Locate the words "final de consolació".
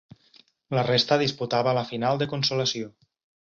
1.91-2.91